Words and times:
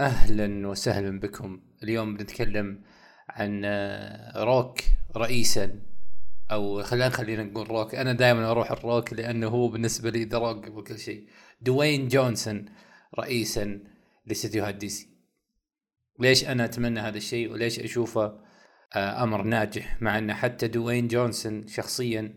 أهلا 0.00 0.68
وسهلا 0.68 1.20
بكم. 1.20 1.60
اليوم 1.82 2.16
بنتكلم 2.16 2.82
عن 3.28 3.62
آه، 3.64 4.44
روك 4.44 4.78
رئيسا 5.16 5.80
أو 6.50 6.82
خلينا 6.82 7.08
خلينا 7.08 7.42
نقول 7.42 7.70
روك. 7.70 7.94
أنا 7.94 8.12
دائما 8.12 8.50
أروح 8.50 8.72
الروك 8.72 9.12
لأنه 9.12 9.48
هو 9.48 9.68
بالنسبة 9.68 10.10
لي 10.10 10.24
The 10.24 10.38
Rock 10.38 10.66
قبل 10.66 10.82
كل 10.82 10.98
شيء. 10.98 11.28
دوين 11.60 12.08
جونسون 12.08 12.64
رئيسا 13.18 13.80
لاستديوهات 14.26 14.74
DC. 14.74 15.08
ليش 16.20 16.44
أنا 16.44 16.64
أتمنى 16.64 17.00
هذا 17.00 17.16
الشيء؟ 17.16 17.52
وليش 17.52 17.80
أشوفه 17.80 18.40
آه، 18.96 19.22
أمر 19.22 19.42
ناجح؟ 19.42 20.02
مع 20.02 20.18
أن 20.18 20.34
حتى 20.34 20.68
دوين 20.68 21.08
جونسون 21.08 21.66
شخصيا 21.66 22.34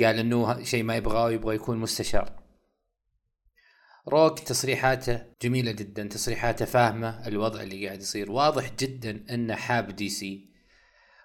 قال 0.00 0.18
إنه 0.18 0.62
شيء 0.62 0.82
ما 0.82 0.96
يبغاه 0.96 1.30
يبغى 1.30 1.54
يكون 1.54 1.78
مستشار. 1.78 2.43
روك 4.08 4.38
تصريحاته 4.38 5.22
جميلة 5.42 5.72
جدا 5.72 6.08
تصريحاته 6.08 6.64
فاهمة 6.64 7.28
الوضع 7.28 7.62
اللي 7.62 7.86
قاعد 7.86 8.00
يصير. 8.00 8.30
واضح 8.30 8.70
جدا 8.78 9.24
إنه 9.30 9.54
حاب 9.54 9.96
DC. 9.96 10.50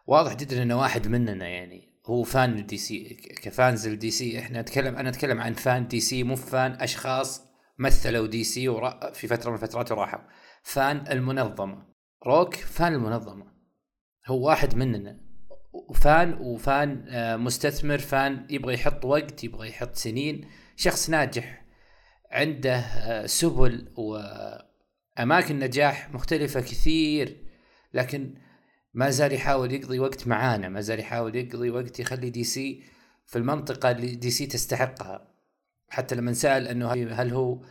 واضح 0.08 0.34
جدا 0.34 0.64
إنه 0.64 0.80
واحد 0.80 1.08
مننا 1.08 1.48
يعني 1.48 1.90
هو 2.06 2.24
fan 2.24 2.66
DC 2.66 2.78
ك 2.78 3.18
fans 3.44 3.88
ال 3.88 4.12
DC. 4.12 4.40
إحنا 4.40 4.62
نتكلم 4.62 4.96
أنا 4.96 5.10
أتكلم 5.10 5.42
عن 5.42 5.54
fan 5.54 5.88
DC 5.88 6.24
مو 6.24 6.36
fan 6.36 6.72
أشخاص 6.72 7.42
مثلوا 7.80 8.28
DC 8.28 8.92
في 9.14 9.28
فترة 9.28 9.50
من 9.50 9.56
الفترات 9.56 9.92
وراحوا. 9.92 10.22
fan 10.64 11.08
المنظمة. 11.12 11.86
روك 12.28 12.56
fan 12.56 12.94
المنظمة. 12.94 13.46
هو 14.28 14.48
واحد 14.48 14.76
مننا. 14.76 15.20
و 15.90 16.01
fan 16.01 16.34
و 16.34 16.52
fan 16.52 17.06
آه، 17.10 17.36
مستثمر 17.36 17.98
fan 17.98 18.48
يبغى 18.50 18.74
يحط 18.74 19.06
وقت 19.06 19.44
يبغى 19.44 19.70
يحط 19.70 19.96
سنين. 19.96 20.50
شخص 20.76 21.10
ناجح. 21.10 21.69
عنده 22.32 22.76
آه، 22.76 23.26
سبل 23.26 23.88
وأماكن 23.96 25.60
نجاح 25.60 26.12
مختلفة 26.14 26.62
كثير 26.62 27.38
لكن 27.94 28.36
ما 28.94 29.10
زال 29.10 29.34
يحاول 29.34 29.74
يقضي 29.74 30.00
وقت 30.00 30.28
معانا 30.28 30.70
ما 30.70 30.82
زال 30.82 31.00
يحاول 31.00 31.36
يقضي 31.36 31.70
وقت 31.70 32.00
يخلي 32.00 32.30
DC 32.30 32.84
في 33.26 33.38
المنطقة 33.38 33.92
اللي 33.92 34.16
DC 34.16 34.46
تستحقها. 34.46 35.28
حتى 35.90 36.16
لما 36.16 36.34
سأل 36.34 36.68
إنه 36.68 36.92
هل 36.92 37.34
هو 37.34 37.62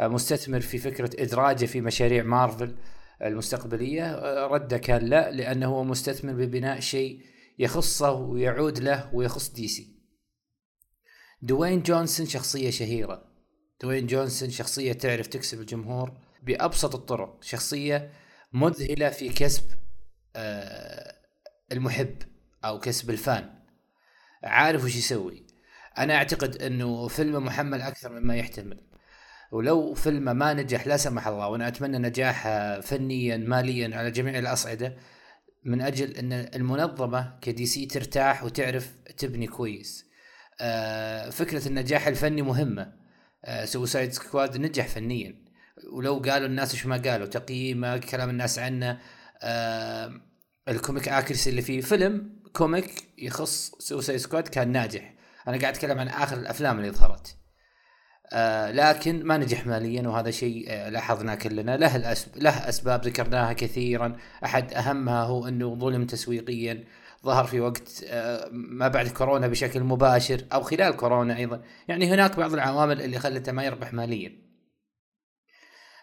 مستثمر 0.00 0.60
في 0.60 0.78
فكرة 0.78 1.10
إدراجه 1.22 1.66
في 1.66 1.80
مشاريع 1.80 2.22
مارفل 2.22 2.76
المستقبلية 3.22 4.14
آه، 4.14 4.46
رده 4.46 4.78
كان 4.78 5.04
لا 5.04 5.30
لأنه 5.30 5.66
هو 5.66 5.84
مستثمر 5.84 6.32
ببناء 6.32 6.80
شيء 6.80 7.20
يخصه 7.58 8.12
ويعود 8.12 8.78
له 8.78 9.14
ويخص 9.14 9.52
DC. 9.52 9.94
دوين 11.42 11.82
جونسون 11.82 12.26
شخصية 12.26 12.70
شهيرة. 12.70 13.33
دوين 13.82 14.06
جونسون 14.06 14.50
شخصية 14.50 14.92
تعرف 14.92 15.26
تكسب 15.26 15.60
الجمهور 15.60 16.12
بأبسط 16.42 16.94
الطرق. 16.94 17.42
شخصية 17.42 18.10
مذهلة 18.52 19.10
في 19.10 19.28
كسب 19.28 19.64
آه، 20.36 21.14
المحب 21.72 22.22
أو 22.64 22.80
كسب 22.80 23.10
ال 23.10 23.18
fan. 23.18 23.50
عارف 24.44 24.84
وش 24.84 24.96
يسوي. 24.96 25.46
أنا 25.98 26.14
أعتقد 26.14 26.62
أنه 26.62 27.08
فيلمه 27.08 27.38
محمل 27.38 27.82
أكثر 27.82 28.20
مما 28.20 28.36
يحتمل. 28.36 28.80
ولو 29.52 29.94
فيلمه 29.94 30.32
ما 30.32 30.54
نجح 30.54 30.86
لا 30.86 30.96
سمح 30.96 31.26
الله 31.28 31.48
وأنا 31.48 31.68
أتمنى 31.68 31.98
نجاحه 31.98 32.80
فنيا 32.80 33.36
ماليا 33.36 33.96
على 33.96 34.10
جميع 34.10 34.38
الأصعدة 34.38 34.96
من 35.64 35.80
أجل 35.80 36.10
أن 36.10 36.32
المنظمة 36.32 37.38
ك 37.40 37.66
DC 37.66 37.86
ترتاح 37.86 38.44
وتعرف 38.44 38.94
تبني 39.16 39.46
كويس. 39.46 40.06
آه، 40.60 41.30
فكرة 41.30 41.68
النجاح 41.68 42.06
الفني 42.06 42.42
مهمة. 42.42 43.03
Suicide 43.64 44.08
آه، 44.08 44.12
Squad 44.12 44.56
نجح 44.56 44.88
فنيا. 44.88 45.44
ولو 45.92 46.18
قالوا 46.18 46.46
الناس 46.46 46.72
إيش 46.72 46.86
ما 46.86 46.96
قالوا 46.96 47.26
تقييمه 47.26 47.96
كلام 47.96 48.30
الناس 48.30 48.58
عنه 48.58 48.98
آه 49.42 50.12
ال 50.68 50.75
comic 50.75 51.08
accuracy 51.08 51.50
اللي 51.50 51.62
فيه. 51.62 51.80
فيلم 51.80 52.42
comic 52.52 53.08
يخص 53.18 53.70
Suicide 53.78 54.18
Squad 54.18 54.48
كان 54.48 54.72
ناجح. 54.72 55.14
أنا 55.48 55.58
قاعد 55.58 55.74
أتكلم 55.74 55.98
عن 55.98 56.08
آخر 56.08 56.36
الأفلام 56.36 56.78
اللي 56.78 56.90
ظهرت. 56.90 57.36
آه 58.32 58.70
لكن 58.70 59.24
ما 59.24 59.36
نجح 59.36 59.66
ماليا 59.66 60.08
وهذا 60.08 60.30
شيء 60.30 60.64
آه 60.68 60.88
لاحظناه 60.88 61.34
كلنا. 61.34 61.76
له 61.76 61.96
الأسب... 61.96 62.36
له 62.36 62.68
أسباب 62.68 63.06
ذكرناها 63.06 63.52
كثيرا. 63.52 64.16
أحد 64.44 64.72
أهمها 64.72 65.22
هو 65.22 65.48
إنه 65.48 65.74
ظلم 65.74 66.06
تسويقيا. 66.06 66.84
ظهر 67.24 67.44
في 67.44 67.60
وقت 67.60 68.04
آه، 68.06 68.48
ما 68.52 68.88
بعد 68.88 69.08
كورونا 69.08 69.46
بشكل 69.48 69.80
مباشر 69.80 70.44
أو 70.52 70.62
خلال 70.62 70.96
كورونا 70.96 71.36
أيضا. 71.36 71.62
يعني 71.88 72.06
هناك 72.06 72.36
بعض 72.36 72.52
العوامل 72.52 73.02
اللي 73.02 73.18
خلته 73.18 73.52
ما 73.52 73.64
يربح 73.64 73.92
ماليا. 73.92 74.32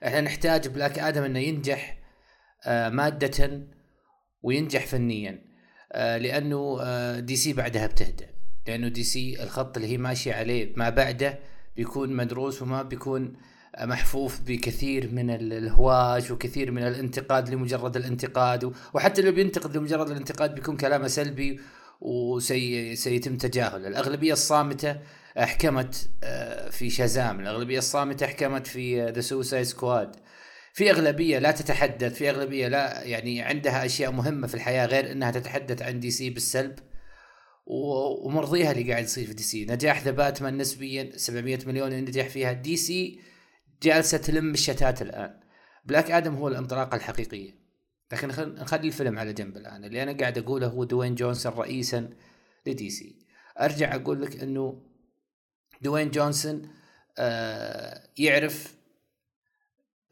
إحنا 0.06 0.22
نحتاج 0.22 0.68
Black 0.68 1.00
Adam 1.00 1.24
إنه 1.24 1.40
ينجح 1.40 1.98
آه، 2.66 2.90
مادة 2.90 3.68
وينجح 4.42 4.86
فنيا 4.86 5.42
آه، 5.92 6.18
لأنه 6.18 6.80
DC 7.20 7.54
بعدها 7.54 7.88
بتهدى 7.88 8.26
لأنه 8.68 8.88
DC 8.88 9.44
الخط 9.44 9.78
اللي 9.78 9.90
هي 9.90 9.98
ماشية 9.98 10.34
عليه 10.34 10.74
ما 10.76 10.90
بعده 10.90 11.40
بيكون 11.76 12.14
مدروس 12.16 12.62
وما 12.62 12.84
بيكون 12.84 13.38
محفوف 13.80 14.42
بكثير 14.42 15.12
من 15.12 15.30
الهواش 15.30 16.32
وكثير 16.32 16.72
من 16.72 16.84
الانتقاد 16.84 17.50
لمجرد 17.50 17.98
الانتقاد 17.98 18.74
وحتى 18.94 19.22
لو 19.22 19.32
بينتقد 19.32 19.78
لمجرد 19.78 20.10
الانتقاد 20.10 20.56
بيكون 20.56 20.78
كلامه 20.78 21.08
سلبي 21.08 21.60
وسيتم 22.02 23.38
تجاهله. 23.38 23.88
الأغلبية 23.88 24.34
الصامتة 24.34 24.98
أحكمت 25.38 26.10
آه، 26.24 26.70
في 26.70 26.90
Shazam 26.90 27.40
الأغلبية 27.40 27.78
الصامتة 27.78 28.26
أحكمت 28.26 28.68
في 28.68 29.06
The 29.10 29.22
Suicide 29.22 29.64
Squad 29.64 30.16
في 30.74 30.92
أغلبية 30.92 31.40
لا 31.40 31.52
تتحدث 31.52 32.14
في 32.14 32.30
أغلبية 32.30 32.68
لا 32.68 33.04
يعني 33.04 33.42
عندها 33.42 33.86
أشياء 33.86 34.12
مهمة 34.12 34.48
في 34.48 34.54
الحياة 34.54 34.86
غير 34.86 35.12
أنها 35.12 35.32
تتحدث 35.32 35.82
عن 35.82 36.00
DC 36.00 36.30
بالسلب. 36.30 36.76
ومرضيها 37.66 38.72
اللي 38.72 38.92
قاعد 38.92 39.04
يصير 39.04 39.28
في 39.28 39.34
DC 39.34 39.66
نجاح 39.66 40.04
The 40.04 40.12
Batman 40.12 40.58
نسبيا 40.58 41.12
700 41.16 41.60
مليون 41.66 41.94
نجح 41.94 42.28
فيها. 42.28 42.52
DC 42.52 43.20
جالسة 43.84 44.18
تلم 44.18 44.52
الشتات 44.52 45.02
الآن. 45.02 45.40
Black 45.86 46.12
Adam 46.12 46.36
هو 46.36 46.48
الانطلاقة 46.48 46.96
الحقيقية. 46.96 47.56
لكن 48.12 48.28
نخلي 48.28 48.88
الفيلم 48.88 49.20
على 49.20 49.34
جنب 49.34 49.58
الآن. 49.58 49.86
اللي 49.86 50.04
أنا 50.04 50.12
قاعد 50.12 50.38
أقوله 50.38 50.68
هو 50.68 50.84
دوين 50.84 51.16
جونسون 51.16 51.54
رئيسا 51.54 52.10
ل 52.68 52.90
DC. 52.90 53.16
أرجع 53.62 53.96
أقول 53.96 54.22
لك 54.22 54.44
إنه 54.44 54.82
دوين 55.82 56.12
جونسون 56.12 56.62
آه 57.18 58.04
يعرف 58.18 58.76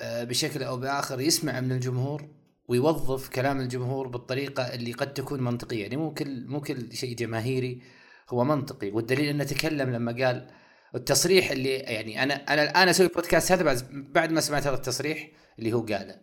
آه 0.01 0.23
بشكل 0.23 0.63
أو 0.63 0.77
بآخر 0.77 1.21
يسمع 1.21 1.59
من 1.59 1.71
الجمهور 1.71 2.29
ويوظف 2.67 3.29
كلام 3.29 3.59
الجمهور 3.59 4.07
بالطريقة 4.07 4.63
اللي 4.63 4.91
قد 4.91 5.13
تكون 5.13 5.41
منطقية. 5.41 5.81
يعني 5.81 5.97
مو 5.97 6.13
كل 6.13 6.47
مو 6.47 6.61
كل 6.61 6.93
شيء 6.93 7.15
جماهيري 7.15 7.81
هو 8.29 8.43
منطقي. 8.43 8.89
والدليل 8.91 9.29
أنه 9.29 9.43
تكلم 9.43 9.89
لما 9.89 10.25
قال 10.25 10.47
التصريح 10.95 11.51
اللي 11.51 11.69
يعني 11.69 12.23
أنا 12.23 12.33
أنا 12.33 12.63
الآن 12.63 12.87
أسوي 12.87 13.07
بودكاست 13.07 13.51
هذا 13.51 13.63
بعد 13.63 13.87
بعد 13.91 14.31
ما 14.31 14.41
سمعت 14.41 14.67
هذا 14.67 14.75
التصريح 14.75 15.29
اللي 15.59 15.73
هو 15.73 15.81
قاله. 15.81 16.21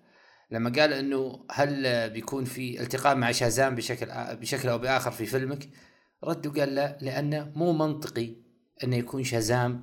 لما 0.50 0.70
قال 0.70 0.92
إنه 0.92 1.46
هل 1.50 2.10
بيكون 2.10 2.44
في 2.44 2.80
التقاء 2.80 3.16
مع 3.16 3.32
شازام 3.32 3.74
بشكل 3.74 4.06
بشكل 4.36 4.68
أو 4.68 4.78
بآخر 4.78 5.10
في 5.10 5.26
فيلمك؟ 5.26 5.68
رد 6.24 6.46
وقال 6.46 6.74
لا 6.74 6.98
لأنه 7.00 7.52
مو 7.54 7.72
منطقي 7.72 8.36
إنه 8.84 8.96
يكون 8.96 9.24
شازام 9.24 9.82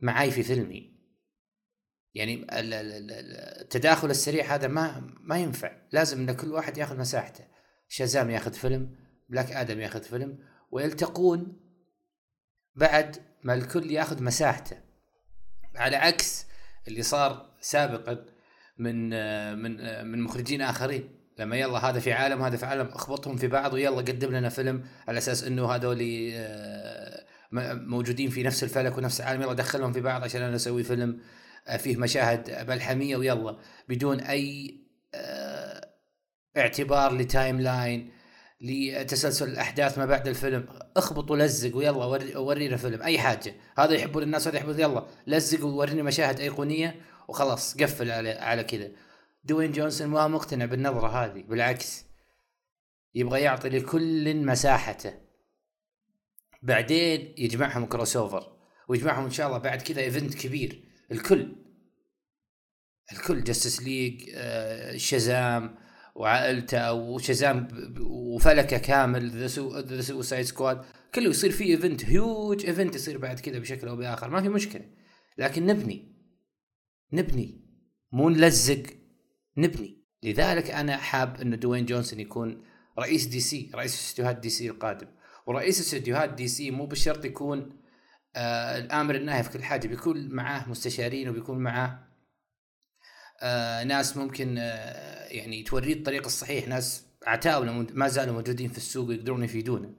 معاي 0.00 0.30
في 0.30 0.42
فيلمي. 0.42 0.90
يعني 2.14 2.46
التداخل 2.50 4.10
السريع 4.10 4.54
هذا 4.54 4.68
ما 4.68 5.14
ما 5.20 5.38
ينفع. 5.38 5.72
لازم 5.92 6.28
إن 6.28 6.36
كل 6.36 6.52
واحد 6.52 6.78
ياخذ 6.78 6.98
مساحته. 6.98 7.44
شازام 7.88 8.30
ياخذ 8.30 8.52
فيلم 8.52 8.96
بلاك 9.28 9.52
آدم 9.52 9.80
ياخذ 9.80 10.02
فيلم 10.02 10.38
ويلتقون 10.70 11.60
بعد 12.76 13.16
ما 13.42 13.54
الكل 13.54 13.90
ياخذ 13.90 14.22
مساحته. 14.22 14.76
على 15.76 15.96
عكس 15.96 16.46
اللي 16.88 17.02
صار 17.02 17.50
سابقا 17.60 18.24
من 18.78 19.10
من 19.62 20.06
من 20.06 20.22
مخرجين 20.22 20.62
آخرين. 20.62 21.20
لما 21.40 21.56
يلا 21.56 21.78
هذا 21.78 22.00
في 22.00 22.12
عالم 22.12 22.42
هذا 22.42 22.56
في 22.56 22.66
عالم 22.66 22.86
اخبطهم 22.86 23.36
في 23.36 23.46
بعض 23.46 23.72
ويلا 23.72 23.96
قدم 23.96 24.30
لنا 24.36 24.48
فيلم 24.48 24.84
على 25.08 25.18
أساس 25.18 25.44
إنه 25.44 25.72
هذول 25.72 26.30
آه، 26.34 27.24
موجودين 27.74 28.30
في 28.30 28.42
نفس 28.42 28.64
الفلك 28.64 28.98
ونفس 28.98 29.20
العالم. 29.20 29.42
يلا 29.42 29.52
دخلهم 29.52 29.92
في 29.92 30.00
بعض 30.00 30.24
عشان 30.24 30.42
أنا 30.42 30.56
أسوي 30.56 30.82
فيلم 30.82 31.20
آه، 31.66 31.76
فيه 31.76 31.96
مشاهد 31.96 32.70
ملحميه 32.70 33.16
ويلا 33.16 33.56
بدون 33.88 34.20
أي 34.20 34.80
آه، 35.14 35.88
اعتبار 36.56 37.16
ل 37.16 37.60
timeline. 37.60 38.12
لتسلسل 38.60 39.48
الأحداث 39.48 39.98
ما 39.98 40.06
بعد 40.06 40.28
الفيلم. 40.28 40.68
اخبط 40.96 41.30
ولزق 41.30 41.76
ويلا 41.76 42.38
ورينا 42.38 42.76
فيلم. 42.76 43.02
أي 43.02 43.18
حاجة. 43.18 43.54
هذا 43.78 43.94
يحبون 43.94 44.22
الناس 44.22 44.48
هذا 44.48 44.56
يحبون 44.56 44.80
يلا 44.80 45.06
لزق 45.26 45.64
ووريني 45.64 46.02
مشاهد 46.02 46.40
أيقونية 46.40 47.00
وخلاص 47.28 47.76
قفل 47.76 48.10
على 48.10 48.30
على 48.30 48.64
كذا. 48.64 48.90
دوين 49.44 49.72
جونسون 49.72 50.06
ما 50.08 50.28
مقتنع 50.28 50.64
بالنظرة 50.64 51.08
هذه 51.08 51.42
بالعكس. 51.42 52.04
يبغى 53.14 53.40
يعطي 53.40 53.68
لكل 53.68 54.36
مساحته. 54.36 55.14
بعدين 56.62 57.34
يجمعهم 57.38 57.86
crossover 57.86 58.56
ويجمعهم 58.88 59.24
إن 59.24 59.30
شاء 59.30 59.46
الله 59.46 59.58
بعد 59.58 59.82
كذا 59.82 60.00
event 60.00 60.34
كبير. 60.34 60.84
الكل. 61.12 61.56
الكل 63.12 63.44
Justice 63.44 63.82
League 63.82 64.30
آه 64.34 64.96
Shazam 64.96 65.78
وعائلته 66.14 66.92
وشزام 66.92 67.68
وفلكه 68.00 68.78
كامل 68.78 69.30
The 69.30 70.00
Suicide 70.00 70.44
Squad 70.44 70.84
كله 71.14 71.30
يصير 71.30 71.50
فيه 71.50 71.74
event 71.74 72.04
huge 72.04 72.66
event 72.66 72.94
يصير 72.94 73.18
بعد 73.18 73.40
كذا 73.40 73.58
بشكل 73.58 73.88
أو 73.88 73.96
بآخر. 73.96 74.30
ما 74.30 74.42
في 74.42 74.48
مشكلة. 74.48 74.84
لكن 75.38 75.66
نبني. 75.66 76.16
نبني. 77.12 77.64
مو 78.12 78.28
نلزق. 78.28 78.82
نبني. 79.56 80.04
لذلك 80.22 80.70
أنا 80.70 80.96
حاب 80.96 81.40
إنه 81.40 81.56
دوين 81.56 81.86
جونسون 81.86 82.20
يكون 82.20 82.64
رئيس 82.98 83.26
DC 83.26 83.70
رئيس 83.74 83.94
استديوهات 83.94 84.36
DC 84.36 84.70
القادم. 84.70 85.06
ورئيس 85.46 85.80
استديوهات 85.80 86.34
DC 86.34 86.70
مو 86.70 86.86
بالشرط 86.86 87.24
يكون 87.24 87.80
آه 88.36 88.78
الآمر 88.78 89.14
الناهي 89.14 89.42
في 89.42 89.50
كل 89.50 89.62
حاجة. 89.62 89.88
بيكون 89.88 90.28
معاه 90.28 90.68
مستشارين 90.68 91.28
وبيكون 91.28 91.58
معاه 91.58 92.09
آه 93.42 93.84
ناس 93.84 94.16
ممكن 94.16 94.58
آه 94.58 95.26
يعني 95.28 95.62
توريه 95.62 95.94
الطريق 95.94 96.24
الصحيح. 96.24 96.68
ناس 96.68 97.04
عتاوله 97.26 97.72
ما 97.72 98.08
زالوا 98.08 98.34
موجودين 98.34 98.68
في 98.68 98.78
السوق 98.78 99.08
ويقدرون 99.08 99.44
يفيدونه 99.44 99.94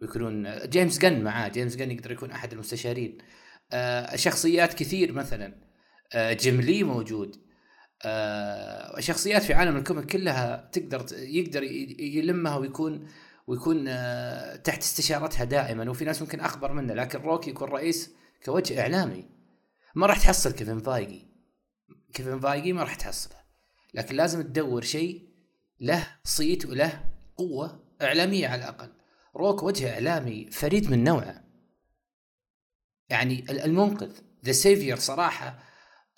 ويكونون 0.00 0.46
آه، 0.46 0.66
جيمس 0.66 0.98
جن 0.98 1.24
معاه 1.24 1.48
جيمس 1.48 1.76
جن 1.76 1.90
يقدر 1.90 2.12
يكون 2.12 2.30
أحد 2.30 2.52
المستشارين. 2.52 3.18
شخصيات 4.14 4.74
كثير 4.74 5.12
مثلا 5.12 5.54
جيم 6.16 6.60
لي 6.60 6.82
موجود. 6.82 7.36
شخصيات 8.98 9.42
في 9.42 9.54
عالم 9.54 9.76
ال 9.76 9.81
comic 9.81 10.06
كلها 10.06 10.70
تقدر 10.72 11.06
يقدر 11.12 11.62
يلمها 11.98 12.56
ويكون 12.56 13.08
ويكون 13.46 13.84
تحت 14.62 14.82
استشارتها 14.82 15.44
دائما. 15.44 15.90
وفي 15.90 16.04
ناس 16.04 16.22
ممكن 16.22 16.40
أخبر 16.40 16.72
منه 16.72 16.94
لكن 16.94 17.18
روك 17.18 17.50
يكون 17.50 17.68
رئيس 17.68 18.10
كوجه 18.44 18.80
إعلامي. 18.80 19.24
ما 19.94 20.06
راح 20.06 20.18
تحصل 20.18 20.52
كيفن 20.52 20.78
فايجي 20.78 21.31
كيفن 22.12 22.40
فايجي 22.40 22.72
ما 22.72 22.82
راح 22.82 22.94
تحصله. 22.94 23.36
لكن 23.94 24.16
لازم 24.16 24.42
تدور 24.42 24.82
شيء 24.82 25.28
له 25.80 26.16
صيت 26.24 26.66
وله 26.66 27.04
قوة 27.36 27.84
إعلامية 28.02 28.48
على 28.48 28.62
الأقل. 28.62 28.92
روك 29.36 29.62
وجه 29.62 29.94
إعلامي 29.94 30.50
فريد 30.50 30.90
من 30.90 31.04
نوعه. 31.04 31.44
يعني 33.08 33.44
المنقذ 33.50 34.12
the 34.44 34.52
savior 34.52 34.96
صراحة 34.96 35.58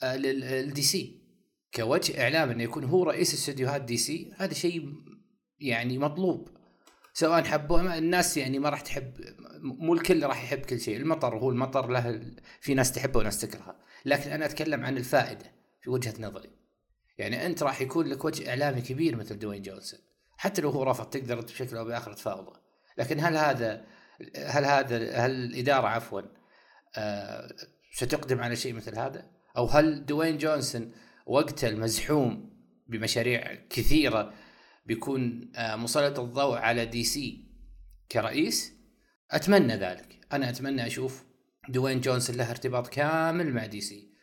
آه، 0.03 0.17
لل 0.17 0.83
DC. 0.83 1.25
كوجه 1.75 2.23
إعلام 2.23 2.51
إنه 2.51 2.63
يكون 2.63 2.85
هو 2.85 3.05
رئيس 3.05 3.35
استديوهات 3.35 3.83
DC 3.83 4.33
هذا 4.37 4.55
شيء 4.55 4.93
يعني 5.59 5.99
مطلوب. 5.99 6.49
سواء 7.13 7.45
حبوه 7.45 7.99
الناس 7.99 8.37
يعني 8.37 8.59
ما 8.59 8.69
راح 8.69 8.81
تحب 8.81 9.15
مو 9.61 9.95
الكل 9.95 10.27
راح 10.27 10.45
يحب 10.45 10.59
كل 10.59 10.81
شيء. 10.81 10.97
المطر 10.97 11.39
هو 11.39 11.51
المطر 11.51 11.89
له 11.89 12.21
في 12.61 12.75
ناس 12.75 12.93
تحبه 12.93 13.21
وناس 13.21 13.41
تكرهه. 13.41 13.77
لكن 14.05 14.31
أنا 14.31 14.45
أتكلم 14.45 14.85
عن 14.85 14.97
الفائدة. 14.97 15.54
في 15.85 15.91
وجهة 15.91 16.15
نظري 16.19 16.51
يعني 17.19 17.47
أنت 17.47 17.63
راح 17.63 17.81
يكون 17.81 18.07
لك 18.07 18.25
وجه 18.25 18.51
إعلامي 18.51 18.81
كبير 18.81 19.17
مثل 19.17 19.39
دوين 19.39 19.63
جونسون 19.63 20.01
حتى 20.37 20.63
لو 20.63 20.71
هو 20.71 20.83
رفض 20.83 21.11
تقدر 21.11 21.41
بشكل 21.41 21.77
أو 21.77 21.85
بآخر 21.85 22.13
تفاوضه 22.13 22.61
لكن 22.99 23.21
هل 23.21 23.37
هذا 23.37 23.85
هل 24.37 24.65
هذا 24.65 24.97
هل 24.97 25.31
الإدارة 25.31 25.87
عفوا 25.87 26.21
آه 26.97 27.55
ستقدم 27.93 28.41
على 28.41 28.57
شيء 28.57 28.73
مثل 28.73 28.99
هذا؟ 28.99 29.31
أو 29.57 29.67
هل 29.67 30.07
دوين 30.07 30.39
جونسون 30.39 30.93
وقته 31.27 31.69
المزحوم 31.69 32.51
بمشاريع 32.87 33.55
كثيرة 33.71 34.35
بيكون 34.87 35.53
آه 35.57 35.77
مسلط 35.77 36.21
الضوء 36.21 36.57
على 36.57 36.87
DC 36.87 37.45
كرئيس؟ 38.13 38.73
أتمنى 39.31 39.77
ذلك، 39.77 40.21
أنا 40.33 40.49
أتمنى 40.49 40.87
أشوف 40.87 41.25
دوين 41.69 42.01
جونسون 42.01 42.37
له 42.37 42.51
ارتباط 42.51 42.89
كامل 42.89 43.53
مع 43.53 43.67
DC. 43.67 44.14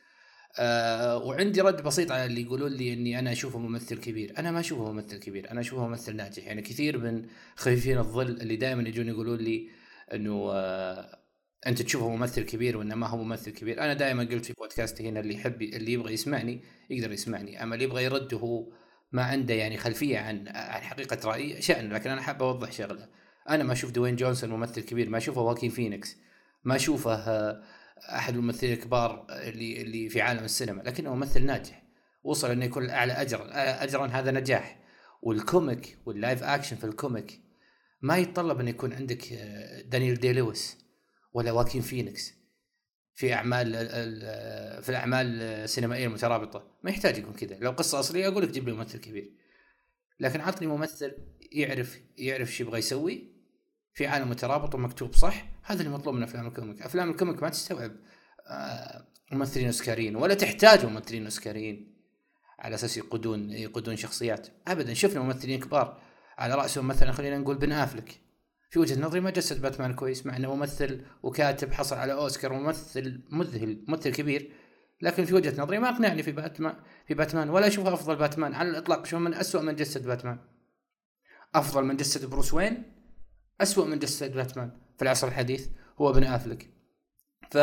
آه 0.59 1.18
وعندي 1.18 1.62
رد 1.62 1.83
بسيط 1.83 2.12
على 2.12 2.25
اللي 2.25 2.42
يقولون 2.42 2.71
لي 2.71 2.94
إني 2.94 3.19
أنا 3.19 3.31
أشوفه 3.31 3.59
ممثل 3.59 3.98
كبير، 3.98 4.33
أنا 4.38 4.51
ما 4.51 4.59
أشوفه 4.59 4.92
ممثل 4.92 5.19
كبير، 5.19 5.51
أنا 5.51 5.59
أشوفه 5.62 5.88
ممثل 5.88 6.15
ناجح، 6.15 6.48
يعني 6.48 6.62
كثير 6.62 6.98
من 6.98 7.25
خفيفين 7.56 7.98
الظل 7.98 8.30
اللي 8.30 8.56
دائما 8.56 8.89
يجون 8.89 9.07
يقولون 9.07 9.38
لي 9.38 9.69
إنه 10.13 10.51
آه 10.53 11.19
أنت 11.68 11.81
تشوفه 11.81 12.09
ممثل 12.09 12.44
كبير 12.44 12.77
وإنه 12.77 12.95
ما 12.95 13.07
هو 13.07 13.24
ممثل 13.24 13.51
كبير، 13.51 13.81
أنا 13.81 13.94
دائما 13.94 14.24
قلت 14.24 14.45
في 14.45 14.53
بودكاستي 14.53 15.09
هنا 15.09 15.19
اللي 15.19 15.33
يحب 15.33 15.62
اللي 15.62 15.94
يبغى 15.94 16.13
يسمعني 16.13 16.62
يقدر 16.89 17.12
يسمعني، 17.12 17.63
أما 17.63 17.75
اللي 17.75 17.86
يبغى 17.86 18.04
يرد 18.04 18.33
وهو 18.33 18.71
ما 19.12 19.24
عنده 19.24 19.54
يعني 19.54 19.77
خلفية 19.77 20.18
عن 20.18 20.47
عن 20.47 20.81
حقيقة 20.81 21.30
رايي 21.30 21.62
شأن. 21.62 21.94
لكن 21.94 22.09
أنا 22.09 22.21
حاب 22.21 22.44
أوضح 22.44 22.71
شغلة، 22.71 23.07
أنا 23.50 23.63
ما 23.63 23.74
أشوف 23.74 23.92
دوين 23.92 24.15
جونسون 24.15 24.50
ممثل 24.50 24.81
كبير، 24.81 25.09
ما 25.09 25.18
أشوفه 25.18 25.42
واكين 25.42 25.69
فينيكس، 25.69 26.18
ما 26.63 26.75
أشوفه 26.75 27.13
آه 27.13 27.63
أحد 28.09 28.33
الممثلين 28.33 28.74
الكبار 28.74 29.27
اللي 29.30 29.81
اللي 29.81 30.09
في 30.09 30.21
عالم 30.21 30.44
السينما 30.44 30.81
لكنه 30.81 31.15
ممثل 31.15 31.45
ناجح. 31.45 31.83
وصل 32.24 32.51
إنه 32.51 32.65
يكون 32.65 32.89
أعلى 32.89 33.13
اجرا 33.13 33.50
أجرا 33.83 34.07
هذا 34.07 34.31
نجاح. 34.31 34.81
وال 35.21 35.43
comic 35.43 35.97
وال 36.06 36.18
live 36.18 36.44
action 36.44 36.75
في 36.75 36.83
ال 36.83 36.93
comic 36.93 37.41
ما 38.01 38.18
يتطلب 38.18 38.59
ان 38.59 38.68
يكون 38.68 38.94
عندك 38.94 39.33
آه، 39.33 39.81
دانيال 39.81 40.19
دي 40.19 40.33
لويس 40.33 40.77
ولا 41.33 41.51
واكين 41.51 41.81
فينيكس 41.81 42.33
في 43.13 43.33
أعمال 43.33 43.71
في 44.83 44.89
الأعمال 44.89 45.42
السينمائية 45.42 46.07
المترابطة. 46.07 46.77
ما 46.83 46.89
يحتاج 46.89 47.18
يكون 47.18 47.33
كذا. 47.33 47.57
لو 47.59 47.71
قصة 47.71 48.00
أصلية 48.00 48.27
أقول 48.27 48.44
لك 48.44 48.50
جيب 48.50 48.69
لي 48.69 48.74
ممثل 48.74 49.00
كبير. 49.00 49.31
لكن 50.19 50.42
عطني 50.42 50.68
ممثل 50.68 51.15
يعرف 51.51 52.00
يعرف 52.18 52.50
إيش 52.50 52.62
يبغى 52.62 52.80
يسوي 52.80 53.31
في 53.93 54.07
عالم 54.07 54.29
مترابط 54.29 54.75
ومكتوب 54.75 55.15
صح 55.15 55.45
هذا 55.63 55.81
اللي 55.81 55.93
مطلوب 55.93 56.15
من 56.15 56.23
أفلام 56.23 56.47
ال 56.47 56.52
comic. 56.52 56.81
أفلام 56.81 57.09
ال 57.09 57.15
comic 57.15 57.44
ما 57.43 57.49
تستوعب 57.49 57.91
آه، 58.47 59.07
ممثلين 59.31 59.65
أوسكاريين 59.65 60.15
ولا 60.15 60.33
تحتاج 60.33 60.85
ممثلين 60.85 61.23
أوسكاريين. 61.23 61.95
على 62.59 62.75
أساس 62.75 62.97
يقودون 62.97 63.51
يقودون 63.51 63.95
شخصيات. 63.95 64.47
ابدا 64.67 64.93
شفنا 64.93 65.21
ممثلين 65.21 65.59
كبار. 65.59 66.01
على 66.38 66.55
رأسهم 66.55 66.88
مثلا 66.88 67.11
خلينا 67.11 67.38
نقول 67.38 67.57
بن 67.57 67.71
أفلك. 67.71 68.21
في 68.69 68.79
وجهة 68.79 69.01
نظري 69.01 69.19
ما 69.19 69.29
جسد 69.29 69.61
باتمان 69.61 69.94
كويس 69.94 70.25
مع 70.25 70.37
إنه 70.37 70.55
ممثل 70.55 71.05
وكاتب 71.23 71.73
حصل 71.73 71.95
على 71.95 72.13
أوسكار 72.13 72.53
وممثل 72.53 73.23
مذهل 73.29 73.85
ممثل 73.87 74.11
كبير. 74.11 74.51
لكن 75.01 75.25
في 75.25 75.35
وجهة 75.35 75.61
نظري 75.61 75.79
ما 75.79 75.89
أقنعني 75.89 76.23
في 76.23 76.31
باتمان 76.31 76.75
في 77.07 77.13
باتمان 77.13 77.49
ولا 77.49 77.67
اشوفه 77.67 77.94
أفضل 77.94 78.15
باتمان. 78.15 78.53
على 78.53 78.69
الإطلاق 78.69 79.05
شوف 79.05 79.19
من 79.19 79.33
اسوء 79.33 79.61
من 79.61 79.75
جسد 79.75 80.07
باتمان. 80.07 80.39
أفضل 81.55 81.83
من 81.83 81.97
جسد 81.97 82.29
بروس 82.29 82.53
وين؟ 82.53 83.00
أسوأ 83.61 83.85
من 83.85 83.99
جسد 83.99 84.33
باتمان 84.33 84.71
في 84.97 85.01
العصر 85.01 85.27
الحديث 85.27 85.67
هو 86.01 86.11
بن 86.11 86.23
آفلك. 86.23 86.69
ف 87.51 87.57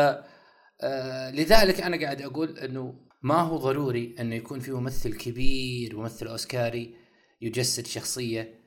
آه 0.81 1.31
لذلك 1.31 1.81
أنا 1.81 2.01
قاعد 2.01 2.21
أقول 2.21 2.57
إنه 2.57 3.07
ما 3.21 3.41
هو 3.41 3.57
ضروري 3.57 4.15
إنه 4.19 4.35
يكون 4.35 4.59
في 4.59 4.71
ممثل 4.71 5.17
كبير 5.17 5.97
ممثل 5.97 6.27
أوسكاري 6.27 6.95
يجسد 7.41 7.85
شخصية 7.85 8.59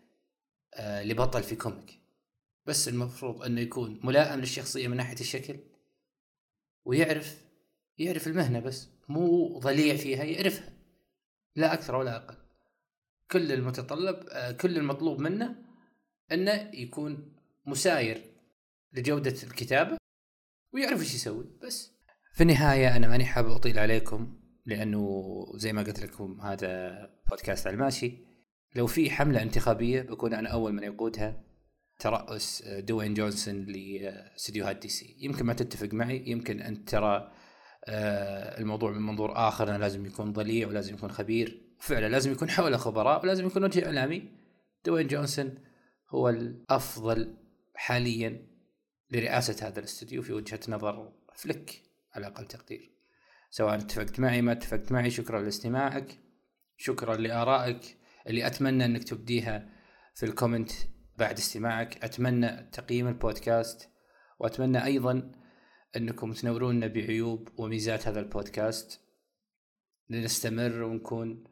آه 0.74 1.02
لبطل 1.02 1.42
في 1.42 1.56
كوميك. 1.56 1.98
بس 2.66 2.88
المفروض 2.88 3.42
إنه 3.42 3.60
يكون 3.60 4.00
ملائم 4.04 4.40
للشخصية 4.40 4.88
من 4.88 4.96
ناحية 4.96 5.20
الشكل 5.20 5.56
ويعرف 6.84 7.44
يعرف 7.98 8.26
المهنة 8.26 8.60
بس 8.60 8.88
مو 9.08 9.58
ضليع 9.58 9.96
فيها 9.96 10.24
يعرفها. 10.24 10.72
لا 11.56 11.72
أكثر 11.72 11.96
ولا 11.96 12.16
أقل. 12.16 12.36
كل 13.30 13.52
المتطلب 13.52 14.26
آه 14.28 14.52
كل 14.52 14.76
المطلوب 14.76 15.18
منه 15.20 15.71
أنه 16.32 16.70
يكون 16.74 17.32
مساير 17.66 18.22
لجودة 18.92 19.34
الكتابه 19.42 19.96
ويعرف 20.74 21.00
إيش 21.00 21.14
يسوي 21.14 21.44
بس. 21.62 21.92
في 22.34 22.42
النهاية 22.42 22.96
أنا 22.96 23.08
ماني 23.08 23.24
حابب 23.24 23.50
أطيل 23.50 23.78
عليكم 23.78 24.40
لأنه 24.66 25.44
زي 25.54 25.72
ما 25.72 25.82
قلت 25.82 26.00
لكم 26.00 26.40
هذا 26.40 26.92
بودكاست 27.30 27.66
على 27.66 27.74
الماشي. 27.74 28.12
لو 28.76 28.86
في 28.86 29.10
حملة 29.10 29.42
انتخابية 29.42 30.02
بكون 30.02 30.34
أنا 30.34 30.48
أول 30.48 30.72
من 30.72 30.82
يقودها 30.82 31.44
ترأس 31.98 32.64
دوين 32.68 33.14
جونسون 33.14 33.64
لاستديوهات 33.64 34.76
DC. 34.76 35.16
يمكن 35.18 35.46
ما 35.46 35.52
تتفق 35.52 35.94
معي 35.94 36.24
يمكن 36.26 36.60
أنت 36.60 36.88
ترى 36.88 37.32
آه، 37.84 38.60
الموضوع 38.60 38.90
من 38.90 39.02
منظور 39.02 39.32
آخر 39.48 39.68
انه 39.68 39.76
لازم 39.76 40.06
يكون 40.06 40.32
ضليع 40.32 40.68
ولازم 40.68 40.94
يكون 40.94 41.10
خبير. 41.10 41.62
فعلا 41.80 42.08
لازم 42.08 42.32
يكون 42.32 42.50
حوله 42.50 42.76
خبراء 42.76 43.22
ولازم 43.22 43.46
يكون 43.46 43.64
وجه 43.64 43.86
إعلامي 43.86 44.28
دوين 44.84 45.06
جونسون 45.06 45.54
هو 46.12 46.28
الأفضل 46.28 47.36
حاليا 47.74 48.46
لرئاسة 49.10 49.68
هذا 49.68 49.78
الاستوديو 49.78 50.22
في 50.22 50.32
وجهة 50.32 50.60
نظر 50.68 51.12
فليك 51.34 51.82
على 52.14 52.26
أقل 52.26 52.46
تقدير. 52.46 52.92
سواء 53.50 53.74
اتفقت 53.74 54.20
معي 54.20 54.42
ما 54.42 54.52
اتفقت 54.52 54.92
معي 54.92 55.10
شكرا 55.10 55.42
لاستماعك 55.42 56.18
شكرا 56.76 57.16
لآرائك 57.16 57.96
اللي 58.26 58.46
أتمنى 58.46 58.84
أنك 58.84 59.04
تبديها 59.04 59.68
في 60.14 60.26
الكومنت 60.26 60.70
بعد 61.16 61.38
استماعك. 61.38 62.04
أتمنى 62.04 62.70
تقييم 62.72 63.08
البودكاست 63.08 63.88
وأتمنى 64.38 64.84
أيضا 64.84 65.32
أنكم 65.96 66.32
تنورونا 66.32 66.86
بعيوب 66.86 67.48
وميزات 67.56 68.08
هذا 68.08 68.20
البودكاست. 68.20 69.00
لنستمر 70.08 70.82
ونكون 70.82 71.51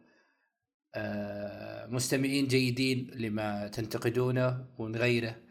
مستمعين 1.88 2.46
جيدين 2.46 3.10
لما 3.14 3.68
تنتقدونه 3.68 4.68
ونغيره 4.78 5.42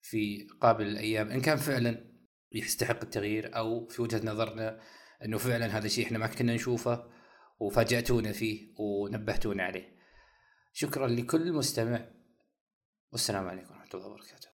في 0.00 0.46
قابل 0.60 0.86
الأيام 0.86 1.30
إن 1.30 1.40
كان 1.40 1.56
فعلا 1.56 2.14
يستحق 2.52 3.00
التغيير 3.02 3.56
أو 3.56 3.86
في 3.86 4.02
وجهة 4.02 4.26
نظرنا 4.26 4.80
إنه 5.24 5.38
فعلا 5.38 5.66
هذا 5.66 5.86
الشيء 5.86 6.06
إحنا 6.06 6.18
ما 6.18 6.26
كنا 6.26 6.54
نشوفه 6.54 7.10
وفاجأتونا 7.60 8.32
فيه 8.32 8.74
ونبهتونا 8.78 9.62
عليه. 9.62 9.96
شكرا 10.72 11.08
لكل 11.08 11.52
مستمع. 11.52 12.10
والسلام 13.12 13.48
عليكم 13.48 13.74
ورحمة 13.74 13.88
الله 13.94 14.06
وبركاته. 14.06 14.48